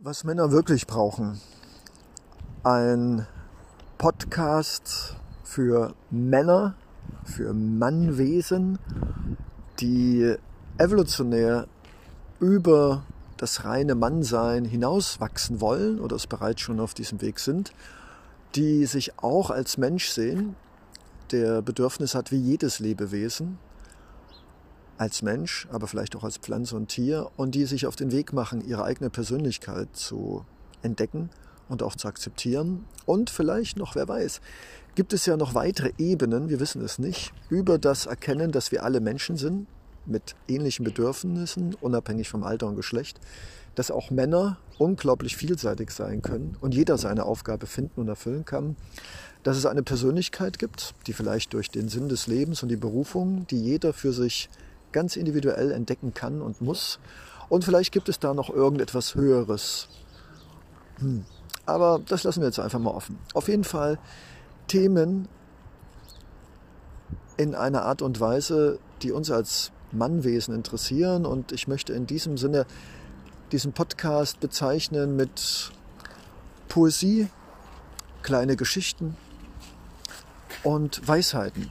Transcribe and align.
Was 0.00 0.22
Männer 0.22 0.52
wirklich 0.52 0.86
brauchen. 0.86 1.40
Ein 2.62 3.26
Podcast 3.98 5.16
für 5.42 5.92
Männer, 6.08 6.76
für 7.24 7.52
Mannwesen, 7.52 8.78
die 9.80 10.36
evolutionär 10.78 11.66
über 12.38 13.02
das 13.38 13.64
reine 13.64 13.96
Mannsein 13.96 14.64
hinauswachsen 14.64 15.60
wollen 15.60 15.98
oder 15.98 16.14
es 16.14 16.28
bereits 16.28 16.60
schon 16.60 16.78
auf 16.78 16.94
diesem 16.94 17.20
Weg 17.20 17.40
sind, 17.40 17.72
die 18.54 18.86
sich 18.86 19.18
auch 19.18 19.50
als 19.50 19.78
Mensch 19.78 20.10
sehen, 20.10 20.54
der 21.32 21.60
Bedürfnis 21.60 22.14
hat 22.14 22.30
wie 22.30 22.38
jedes 22.38 22.78
Lebewesen, 22.78 23.58
als 24.98 25.22
Mensch, 25.22 25.66
aber 25.70 25.86
vielleicht 25.86 26.16
auch 26.16 26.24
als 26.24 26.38
Pflanze 26.38 26.76
und 26.76 26.88
Tier, 26.88 27.30
und 27.36 27.54
die 27.54 27.64
sich 27.64 27.86
auf 27.86 27.96
den 27.96 28.12
Weg 28.12 28.32
machen, 28.32 28.66
ihre 28.66 28.84
eigene 28.84 29.10
Persönlichkeit 29.10 29.88
zu 29.94 30.44
entdecken 30.82 31.30
und 31.68 31.82
auch 31.82 31.96
zu 31.96 32.08
akzeptieren. 32.08 32.84
Und 33.06 33.30
vielleicht 33.30 33.76
noch, 33.76 33.94
wer 33.94 34.08
weiß, 34.08 34.40
gibt 34.94 35.12
es 35.12 35.26
ja 35.26 35.36
noch 35.36 35.54
weitere 35.54 35.92
Ebenen, 35.98 36.48
wir 36.48 36.60
wissen 36.60 36.82
es 36.82 36.98
nicht, 36.98 37.32
über 37.48 37.78
das 37.78 38.06
Erkennen, 38.06 38.50
dass 38.52 38.72
wir 38.72 38.84
alle 38.84 39.00
Menschen 39.00 39.36
sind, 39.36 39.66
mit 40.04 40.34
ähnlichen 40.48 40.84
Bedürfnissen, 40.84 41.74
unabhängig 41.80 42.28
vom 42.28 42.42
Alter 42.42 42.66
und 42.66 42.76
Geschlecht, 42.76 43.20
dass 43.74 43.90
auch 43.90 44.10
Männer 44.10 44.58
unglaublich 44.78 45.36
vielseitig 45.36 45.90
sein 45.90 46.22
können 46.22 46.56
und 46.60 46.74
jeder 46.74 46.98
seine 46.98 47.24
Aufgabe 47.24 47.66
finden 47.66 48.00
und 48.00 48.08
erfüllen 48.08 48.44
kann, 48.44 48.74
dass 49.42 49.56
es 49.56 49.66
eine 49.66 49.82
Persönlichkeit 49.82 50.58
gibt, 50.58 50.94
die 51.06 51.12
vielleicht 51.12 51.52
durch 51.52 51.70
den 51.70 51.88
Sinn 51.88 52.08
des 52.08 52.26
Lebens 52.26 52.62
und 52.62 52.70
die 52.70 52.76
Berufung, 52.76 53.46
die 53.48 53.62
jeder 53.62 53.92
für 53.92 54.12
sich 54.12 54.48
ganz 54.92 55.16
individuell 55.16 55.70
entdecken 55.70 56.14
kann 56.14 56.40
und 56.42 56.60
muss. 56.60 56.98
Und 57.48 57.64
vielleicht 57.64 57.92
gibt 57.92 58.08
es 58.08 58.18
da 58.18 58.34
noch 58.34 58.50
irgendetwas 58.50 59.14
Höheres. 59.14 59.88
Hm. 60.98 61.24
Aber 61.66 62.00
das 62.06 62.24
lassen 62.24 62.40
wir 62.40 62.46
jetzt 62.46 62.58
einfach 62.58 62.78
mal 62.78 62.90
offen. 62.90 63.18
Auf 63.34 63.48
jeden 63.48 63.64
Fall 63.64 63.98
Themen 64.68 65.28
in 67.36 67.54
einer 67.54 67.82
Art 67.82 68.02
und 68.02 68.20
Weise, 68.20 68.78
die 69.02 69.12
uns 69.12 69.30
als 69.30 69.70
Mannwesen 69.92 70.54
interessieren. 70.54 71.24
Und 71.26 71.52
ich 71.52 71.68
möchte 71.68 71.92
in 71.92 72.06
diesem 72.06 72.36
Sinne 72.36 72.66
diesen 73.52 73.72
Podcast 73.72 74.40
bezeichnen 74.40 75.16
mit 75.16 75.70
Poesie, 76.68 77.28
kleine 78.22 78.56
Geschichten 78.56 79.16
und 80.64 81.06
Weisheiten. 81.06 81.70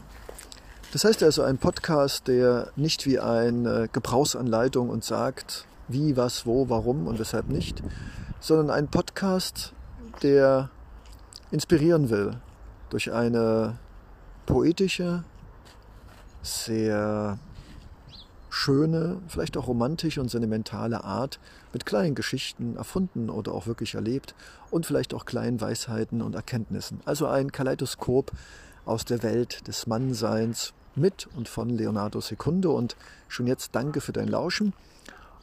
Das 0.97 1.05
heißt 1.05 1.21
also 1.21 1.43
ein 1.43 1.59
Podcast, 1.59 2.27
der 2.27 2.71
nicht 2.75 3.05
wie 3.05 3.19
eine 3.19 3.87
Gebrauchsanleitung 3.87 4.89
und 4.89 5.03
sagt, 5.03 5.67
wie, 5.87 6.17
was, 6.17 6.47
wo, 6.47 6.69
warum 6.69 7.05
und 7.05 7.19
weshalb 7.19 7.49
nicht, 7.49 7.83
sondern 8.39 8.71
ein 8.71 8.87
Podcast, 8.87 9.73
der 10.23 10.71
inspirieren 11.51 12.09
will 12.09 12.37
durch 12.89 13.13
eine 13.13 13.77
poetische, 14.47 15.23
sehr 16.41 17.37
schöne, 18.49 19.21
vielleicht 19.27 19.55
auch 19.55 19.67
romantische 19.67 20.19
und 20.19 20.31
sentimentale 20.31 21.03
Art 21.03 21.39
mit 21.73 21.85
kleinen 21.85 22.15
Geschichten 22.15 22.75
erfunden 22.75 23.29
oder 23.29 23.51
auch 23.51 23.67
wirklich 23.67 23.93
erlebt 23.93 24.33
und 24.71 24.87
vielleicht 24.87 25.13
auch 25.13 25.25
kleinen 25.25 25.61
Weisheiten 25.61 26.23
und 26.23 26.33
Erkenntnissen. 26.33 27.01
Also 27.05 27.27
ein 27.27 27.51
Kaleidoskop 27.51 28.31
aus 28.83 29.05
der 29.05 29.21
Welt 29.21 29.67
des 29.67 29.85
Mannseins 29.85 30.73
mit 30.97 31.27
und 31.35 31.47
von 31.47 31.69
Leonardo 31.69 32.19
Secundo. 32.21 32.75
Und 32.75 32.95
schon 33.27 33.47
jetzt 33.47 33.75
danke 33.75 34.01
für 34.01 34.13
dein 34.13 34.27
Lauschen. 34.27 34.73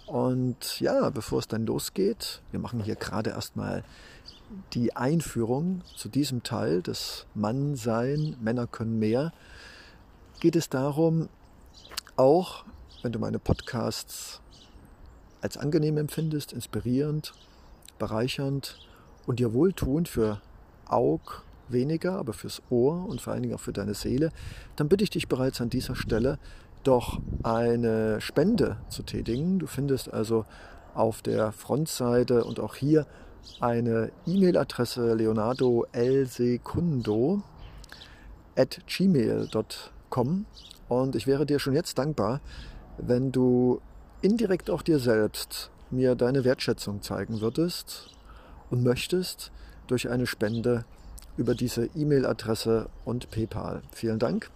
Und 0.06 0.80
ja, 0.80 1.08
bevor 1.10 1.38
es 1.38 1.48
dann 1.48 1.64
losgeht, 1.66 2.42
wir 2.50 2.60
machen 2.60 2.82
hier 2.82 2.96
gerade 2.96 3.30
erstmal 3.30 3.84
die 4.72 4.94
Einführung 4.94 5.82
zu 5.96 6.08
diesem 6.08 6.42
Teil 6.42 6.82
des 6.82 7.26
Mannsein, 7.34 8.36
Männer 8.40 8.66
können 8.66 8.98
mehr, 8.98 9.32
geht 10.40 10.56
es 10.56 10.68
darum, 10.68 11.28
auch 12.16 12.64
wenn 13.02 13.12
du 13.12 13.18
meine 13.18 13.38
Podcasts 13.38 14.40
als 15.40 15.56
angenehm 15.56 15.96
empfindest, 15.96 16.52
inspirierend, 16.52 17.32
bereichernd 17.98 18.78
und 19.26 19.40
dir 19.40 19.52
wohltuend 19.52 20.08
für 20.08 20.40
Aug, 20.86 21.42
weniger, 21.68 22.18
aber 22.18 22.32
fürs 22.32 22.62
Ohr 22.70 23.06
und 23.06 23.20
vor 23.20 23.32
allen 23.32 23.42
Dingen 23.42 23.54
auch 23.54 23.60
für 23.60 23.72
deine 23.72 23.94
Seele, 23.94 24.30
dann 24.76 24.88
bitte 24.88 25.04
ich 25.04 25.10
dich 25.10 25.28
bereits 25.28 25.60
an 25.60 25.70
dieser 25.70 25.96
Stelle 25.96 26.38
doch 26.82 27.20
eine 27.42 28.20
Spende 28.20 28.76
zu 28.88 29.02
tätigen. 29.02 29.58
Du 29.58 29.66
findest 29.66 30.12
also 30.12 30.44
auf 30.94 31.22
der 31.22 31.52
Frontseite 31.52 32.44
und 32.44 32.60
auch 32.60 32.74
hier 32.74 33.06
eine 33.60 34.10
E-Mail-Adresse 34.26 35.14
leonardo 35.14 35.86
at 38.56 38.86
gmail.com 38.86 40.46
und 40.88 41.16
ich 41.16 41.26
wäre 41.26 41.46
dir 41.46 41.58
schon 41.58 41.74
jetzt 41.74 41.98
dankbar, 41.98 42.40
wenn 42.98 43.32
du 43.32 43.80
indirekt 44.22 44.70
auch 44.70 44.82
dir 44.82 44.98
selbst 44.98 45.70
mir 45.90 46.14
deine 46.14 46.44
Wertschätzung 46.44 47.02
zeigen 47.02 47.40
würdest 47.40 48.10
und 48.70 48.82
möchtest 48.82 49.52
durch 49.86 50.08
eine 50.08 50.26
Spende 50.26 50.84
über 51.36 51.54
diese 51.54 51.86
E-Mail-Adresse 51.94 52.88
und 53.04 53.30
PayPal. 53.30 53.82
Vielen 53.92 54.18
Dank. 54.18 54.50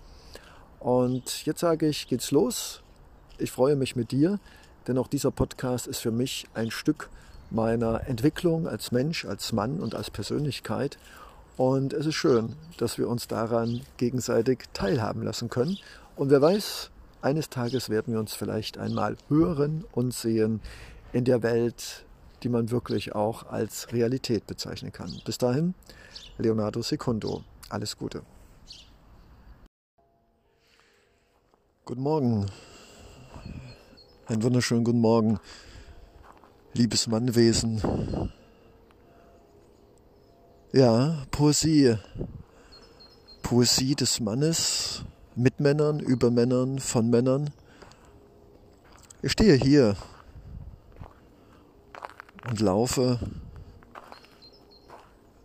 Und 0.81 1.44
jetzt 1.44 1.61
sage 1.61 1.89
ich, 1.89 2.09
geht's 2.09 2.31
los. 2.31 2.83
Ich 3.39 3.50
freue 3.50 3.77
mich 3.77 3.97
mit 3.97 4.11
dir, 4.11 4.39
denn 4.87 4.99
auch 4.99 5.09
dieser 5.09 5.31
Podcast 5.31 5.87
ist 5.87 5.99
für 5.99 6.11
mich 6.11 6.47
ein 6.55 6.71
Stück 6.71 7.11
meiner 7.50 8.06
Entwicklung 8.06 8.69
als 8.69 8.93
Mensch, 8.93 9.25
als 9.25 9.53
Mann 9.53 9.81
und 9.81 9.94
als 9.94 10.11
Persönlichkeit. 10.11 10.99
Und 11.56 11.93
es 11.93 12.06
ist 12.06 12.15
schön, 12.15 12.55
dass 12.77 12.99
wir 12.99 13.09
uns 13.09 13.27
daran 13.27 13.81
gegenseitig 13.97 14.65
teilhaben 14.72 15.22
lassen 15.22 15.49
können. 15.49 15.78
Und 16.15 16.31
wer 16.31 16.41
weiß, 16.41 16.91
eines 17.21 17.50
Tages 17.50 17.91
werden 17.91 18.12
wir 18.12 18.21
uns 18.21 18.34
vielleicht 18.34 18.78
einmal 18.78 19.16
hören 19.28 19.84
und 19.93 20.15
sehen 20.15 20.60
in 21.12 21.25
der 21.25 21.43
Welt, 21.43 22.05
die 22.43 22.49
man 22.49 22.71
wirklich 22.71 23.15
auch 23.15 23.44
als 23.44 23.93
Realität 23.93 24.47
bezeichnen 24.47 24.93
kann. 24.93 25.12
Bis 25.25 25.38
dahin, 25.38 25.75
Leonardo 26.38 26.82
Secundo. 26.82 27.44
Alles 27.69 27.97
Gute. 27.97 28.22
Guten 31.84 32.03
Morgen. 32.03 32.47
Einen 34.27 34.43
wunderschönen 34.43 34.84
guten 34.84 35.00
Morgen, 35.00 35.41
liebes 36.75 37.06
Mannwesen. 37.06 38.31
Ja, 40.72 41.25
Poesie. 41.31 41.97
Poesie 43.43 43.94
des 43.94 44.21
Mannes, 44.21 45.03
mit 45.34 45.60
Männern, 45.60 46.00
über 46.00 46.31
Männern, 46.31 46.78
von 46.78 47.09
Männern. 47.09 47.48
Ich 49.22 49.32
stehe 49.32 49.54
hier 49.54 49.97
und 52.48 52.60
laufe 52.60 53.19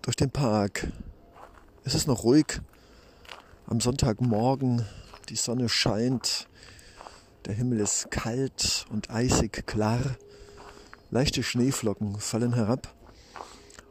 durch 0.01 0.15
den 0.15 0.31
Park. 0.31 0.87
Es 1.83 1.95
ist 1.95 2.07
noch 2.07 2.23
ruhig. 2.23 2.61
Am 3.67 3.79
Sonntagmorgen, 3.79 4.85
die 5.29 5.35
Sonne 5.35 5.67
scheint, 5.67 6.47
der 7.45 7.53
Himmel 7.53 7.79
ist 7.79 8.09
kalt 8.09 8.85
und 8.89 9.09
eisig 9.09 9.65
klar. 9.65 9.99
Leichte 11.11 11.43
Schneeflocken 11.43 12.19
fallen 12.19 12.53
herab. 12.53 12.93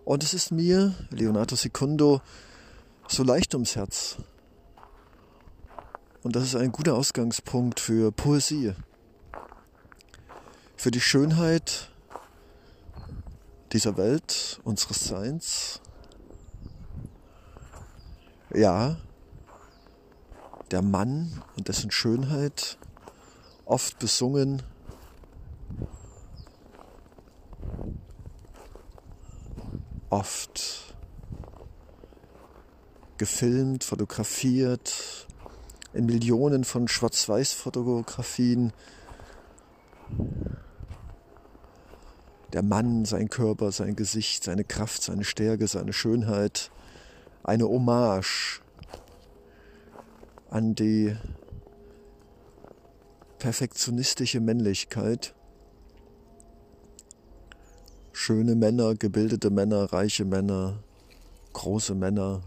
Und 0.05 0.25
es 0.25 0.35
ist 0.35 0.51
mir, 0.51 0.95
Leonardo 1.11 1.55
Secundo, 1.55 2.23
so 3.09 3.23
leicht 3.23 3.55
ums 3.55 3.77
Herz. 3.77 4.17
Und 6.23 6.35
das 6.35 6.45
ist 6.45 6.57
ein 6.57 6.73
guter 6.73 6.95
Ausgangspunkt 6.95 7.79
für 7.79 8.11
Poesie. 8.11 8.73
Für 10.77 10.91
die 10.91 11.01
Schönheit 11.01 11.92
dieser 13.73 13.97
Welt, 13.97 14.61
unseres 14.65 15.07
Seins. 15.07 15.81
Ja, 18.55 18.99
der 20.71 20.83
Mann 20.83 21.43
und 21.57 21.69
dessen 21.69 21.91
Schönheit, 21.91 22.77
oft 23.65 23.99
besungen, 23.99 24.63
oft 30.11 30.95
gefilmt, 33.17 33.85
fotografiert, 33.85 35.27
in 35.95 36.07
Millionen 36.07 36.65
von 36.65 36.89
Schwarz-Weiß-Fotografien 36.89 38.73
der 42.53 42.63
Mann, 42.63 43.05
sein 43.05 43.29
Körper, 43.29 43.73
sein 43.73 43.97
Gesicht, 43.97 44.45
seine 44.45 44.65
Kraft, 44.65 45.03
seine 45.03 45.25
Stärke, 45.25 45.67
seine 45.67 45.93
Schönheit, 45.93 46.71
eine 47.43 47.65
Hommage 47.65 48.61
an 50.51 50.75
die 50.75 51.17
perfektionistische 53.39 54.41
Männlichkeit. 54.41 55.35
Schöne 58.13 58.55
Männer, 58.55 58.95
gebildete 58.95 59.51
Männer, 59.51 59.93
reiche 59.93 60.25
Männer, 60.25 60.83
große 61.55 61.95
Männer, 61.95 62.43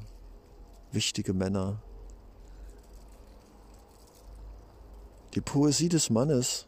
wichtige 0.91 1.33
Männer. 1.33 1.81
Die 5.33 5.41
Poesie 5.41 5.89
des 5.89 6.09
Mannes, 6.09 6.67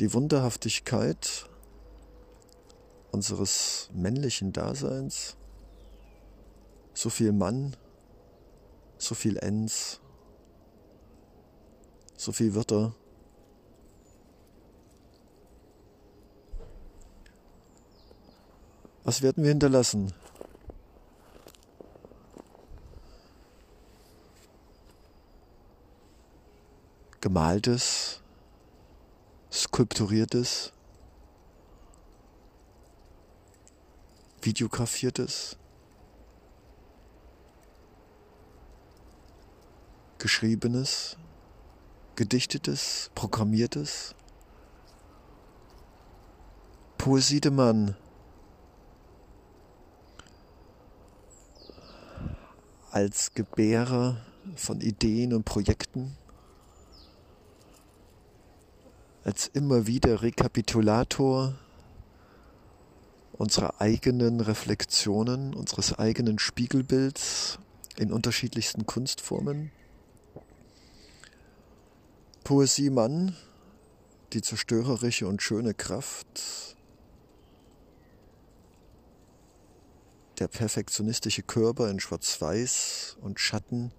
die 0.00 0.12
Wunderhaftigkeit 0.12 1.48
unseres 3.10 3.90
männlichen 3.92 4.52
Daseins, 4.52 5.36
so 6.94 7.10
viel 7.10 7.32
Mann, 7.32 7.76
so 8.98 9.14
viel 9.14 9.36
Ens, 9.36 10.00
so 12.16 12.32
viel 12.32 12.54
Wörter. 12.54 12.94
Was 19.04 19.20
werden 19.20 19.42
wir 19.42 19.50
hinterlassen? 19.50 20.12
Gemaltes, 27.20 28.21
skulpturiertes, 29.72 30.70
videografiertes, 34.42 35.56
geschriebenes, 40.18 41.16
gedichtetes, 42.16 43.10
programmiertes, 43.14 44.14
Poesie 46.98 47.40
de 47.40 47.50
Mann. 47.50 47.96
als 52.90 53.32
Gebärer 53.32 54.18
von 54.54 54.82
Ideen 54.82 55.32
und 55.32 55.44
Projekten, 55.44 56.18
als 59.24 59.46
immer 59.48 59.86
wieder 59.86 60.22
Rekapitulator 60.22 61.54
unserer 63.32 63.80
eigenen 63.80 64.40
Reflexionen, 64.40 65.54
unseres 65.54 65.98
eigenen 65.98 66.38
Spiegelbilds 66.38 67.58
in 67.96 68.12
unterschiedlichsten 68.12 68.86
Kunstformen. 68.86 69.70
Poesie 72.44 72.90
Mann, 72.90 73.36
die 74.32 74.42
zerstörerische 74.42 75.26
und 75.26 75.42
schöne 75.42 75.74
Kraft, 75.74 76.76
der 80.38 80.48
perfektionistische 80.48 81.42
Körper 81.42 81.88
in 81.88 82.00
Schwarz-Weiß 82.00 83.18
und 83.20 83.38
Schatten 83.38 83.92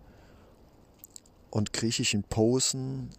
und 1.51 1.71
griechischen 1.71 2.23
Posen 2.23 3.09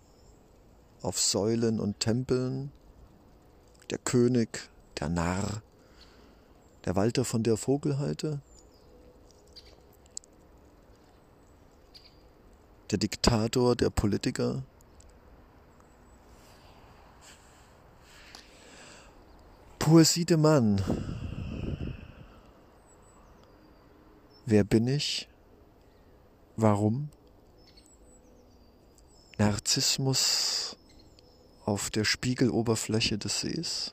auf 1.05 1.21
Säulen 1.21 1.81
und 1.81 2.01
Tempeln, 2.01 2.73
der 3.91 3.99
König, 3.99 4.71
der 4.99 5.11
Narr, 5.11 5.63
der 6.87 6.97
Walter 6.97 7.25
von 7.25 7.43
der 7.43 7.57
Vogelheide, 7.59 8.41
der 12.91 12.99
Diktator, 12.99 13.77
der 13.77 13.91
Politiker, 13.91 14.63
Poesie 19.79 20.25
de 20.25 20.39
Mann. 20.39 20.83
Wer 24.47 24.65
bin 24.65 24.89
ich? 24.89 25.29
Warum? 26.57 27.11
Narzissmus 29.37 30.77
auf 31.65 31.91
der 31.91 32.05
Spiegeloberfläche 32.05 33.19
des 33.19 33.41
Sees? 33.41 33.93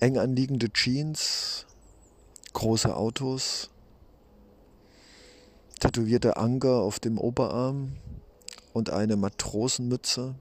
Eng 0.00 0.16
anliegende 0.16 0.72
Jeans, 0.72 1.66
große 2.54 2.94
Autos, 2.96 3.70
tätowierte 5.78 6.36
Anker 6.36 6.80
auf 6.80 7.00
dem 7.00 7.18
Oberarm 7.18 7.96
und 8.72 8.90
eine 8.90 9.16
Matrosenmütze. 9.16 10.34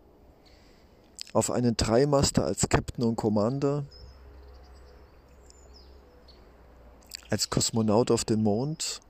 Auf 1.32 1.52
einen 1.52 1.78
Dreimaster 1.78 2.46
als 2.46 2.68
Captain 2.70 3.04
und 3.04 3.16
Commander, 3.16 3.86
als 7.30 7.50
Kosmonaut 7.50 8.10
auf 8.10 8.26
dem 8.26 8.42
Mond, 8.42 9.02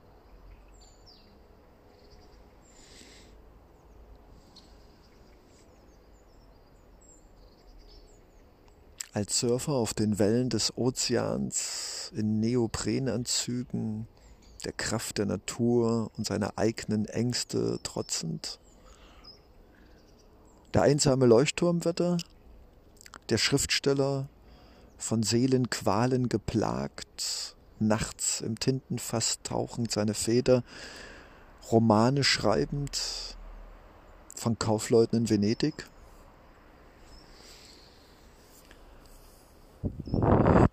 als 9.12 9.40
Surfer 9.40 9.72
auf 9.72 9.94
den 9.94 10.18
Wellen 10.18 10.48
des 10.48 10.76
Ozeans 10.76 12.12
in 12.14 12.40
Neoprenanzügen, 12.40 14.06
der 14.64 14.72
Kraft 14.72 15.18
der 15.18 15.26
Natur 15.26 16.10
und 16.16 16.26
seiner 16.26 16.52
eigenen 16.56 17.06
Ängste 17.06 17.80
trotzend. 17.82 18.58
Der 20.74 20.82
einsame 20.82 21.26
Leuchtturmwetter, 21.26 22.18
der 23.28 23.38
Schriftsteller, 23.38 24.28
von 24.96 25.22
Seelenqualen 25.22 26.28
geplagt, 26.28 27.56
nachts 27.78 28.42
im 28.42 28.58
Tintenfass 28.58 29.38
tauchend 29.42 29.90
seine 29.90 30.14
Feder, 30.14 30.62
Romane 31.72 32.22
schreibend, 32.22 33.00
von 34.36 34.58
Kaufleuten 34.58 35.20
in 35.20 35.30
Venedig. 35.30 35.86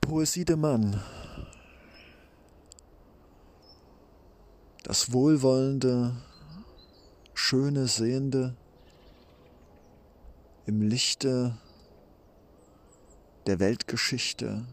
Poesie 0.01 0.43
de 0.43 0.57
Mann. 0.57 1.01
Das 4.83 5.13
wohlwollende, 5.13 6.17
schöne 7.33 7.87
Sehende, 7.87 8.57
im 10.65 10.81
Lichte 10.81 11.57
der 13.45 13.61
Weltgeschichte, 13.61 14.65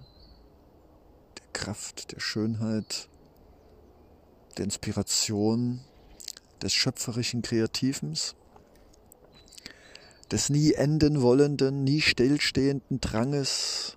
der 1.39 1.47
Kraft, 1.53 2.11
der 2.11 2.19
Schönheit, 2.19 3.09
der 4.59 4.65
Inspiration, 4.65 5.81
des 6.61 6.73
schöpferischen 6.73 7.43
Kreativens, 7.43 8.35
des 10.33 10.51
nie 10.51 10.73
enden 10.73 11.23
wollenden, 11.23 11.85
nie 11.85 12.01
stillstehenden 12.01 13.01
Dranges, 13.01 13.97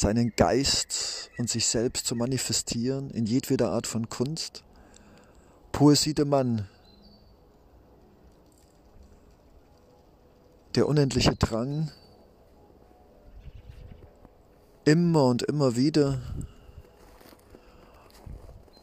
seinen 0.00 0.34
Geist 0.34 1.30
und 1.36 1.50
sich 1.50 1.66
selbst 1.66 2.06
zu 2.06 2.16
manifestieren 2.16 3.10
in 3.10 3.26
jedweder 3.26 3.70
Art 3.70 3.86
von 3.86 4.08
Kunst. 4.08 4.64
Poesie 5.72 6.14
de 6.14 6.24
Mann, 6.24 6.66
der 10.74 10.88
unendliche 10.88 11.36
Drang, 11.36 11.92
immer 14.86 15.26
und 15.26 15.42
immer 15.42 15.76
wieder 15.76 16.20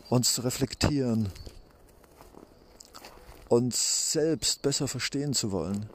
uns 0.09 0.35
zu 0.35 0.41
reflektieren, 0.41 1.31
uns 3.49 4.11
selbst 4.11 4.61
besser 4.61 4.87
verstehen 4.87 5.33
zu 5.33 5.51
wollen. 5.51 5.89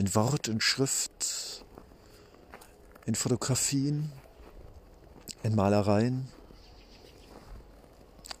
In 0.00 0.14
Wort, 0.14 0.48
in 0.48 0.62
Schrift, 0.62 1.62
in 3.04 3.14
Fotografien, 3.14 4.10
in 5.42 5.54
Malereien, 5.54 6.26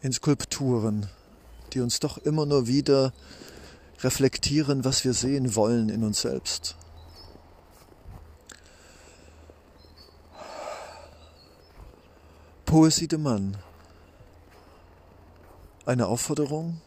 in 0.00 0.10
Skulpturen, 0.10 1.10
die 1.74 1.80
uns 1.80 2.00
doch 2.00 2.16
immer 2.16 2.46
nur 2.46 2.66
wieder 2.66 3.12
reflektieren, 3.98 4.86
was 4.86 5.04
wir 5.04 5.12
sehen 5.12 5.54
wollen 5.54 5.90
in 5.90 6.02
uns 6.02 6.22
selbst. 6.22 6.76
Poesie 12.64 13.06
de 13.06 13.18
Mann. 13.18 13.58
Eine 15.84 16.06
Aufforderung 16.06 16.80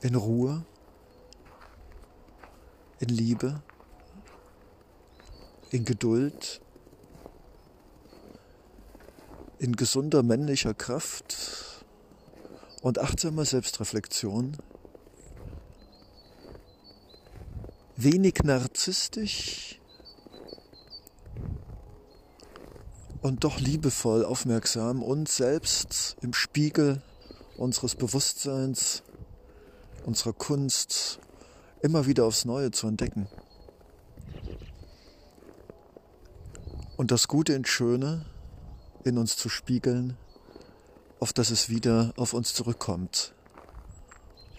in 0.00 0.14
Ruhe, 0.14 0.64
in 3.00 3.08
Liebe, 3.08 3.62
in 5.70 5.84
Geduld, 5.84 6.60
in 9.58 9.76
gesunder 9.76 10.22
männlicher 10.22 10.74
Kraft. 10.74 11.36
Und 12.80 13.00
achtsame 13.00 13.44
Selbstreflexion. 13.44 14.56
Wenig 17.96 18.44
narzisstisch 18.44 19.80
und 23.20 23.42
doch 23.42 23.58
liebevoll 23.58 24.24
aufmerksam, 24.24 25.02
uns 25.02 25.36
selbst 25.36 26.16
im 26.20 26.32
Spiegel 26.32 27.02
unseres 27.56 27.96
Bewusstseins, 27.96 29.02
unserer 30.04 30.32
Kunst 30.32 31.18
immer 31.82 32.06
wieder 32.06 32.24
aufs 32.24 32.44
Neue 32.44 32.70
zu 32.70 32.86
entdecken. 32.86 33.28
Und 36.96 37.10
das 37.10 37.28
Gute 37.28 37.54
und 37.54 37.68
Schöne 37.68 38.24
in 39.04 39.18
uns 39.18 39.36
zu 39.36 39.48
spiegeln, 39.48 40.16
auf 41.20 41.32
dass 41.32 41.50
es 41.50 41.68
wieder 41.68 42.12
auf 42.16 42.32
uns 42.32 42.54
zurückkommt 42.54 43.32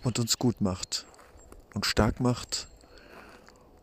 und 0.03 0.19
uns 0.19 0.39
gut 0.39 0.61
macht 0.61 1.05
und 1.73 1.85
stark 1.85 2.19
macht 2.19 2.67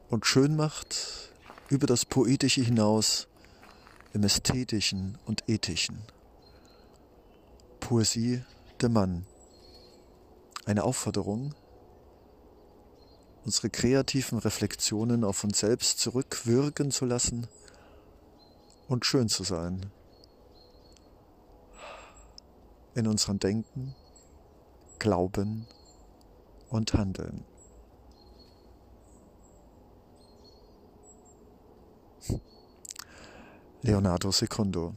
und 0.09 0.27
schön 0.27 0.57
macht 0.57 1.33
über 1.69 1.87
das 1.87 2.05
Poetische 2.05 2.63
hinaus 2.63 3.29
im 4.13 4.23
Ästhetischen 4.23 5.19
und 5.27 5.49
Ethischen. 5.49 5.99
Poesie 7.81 8.43
der 8.81 8.89
Mann. 8.89 9.27
Eine 10.65 10.85
Aufforderung, 10.85 11.55
unsere 13.47 13.71
kreativen 13.71 14.39
Reflexionen 14.39 15.23
auf 15.23 15.45
uns 15.45 15.61
selbst 15.61 16.01
zurückwirken 16.01 16.91
zu 16.91 17.05
lassen 17.05 17.47
und 18.89 19.07
schön 19.07 19.29
zu 19.29 19.45
sein. 19.45 19.87
In 22.97 23.07
unserem 23.07 23.39
Denken, 23.39 23.95
Glauben 24.99 25.69
und 26.71 26.93
Handeln. 26.95 27.45
Leonardo 33.83 34.33
Secundo 34.33 34.93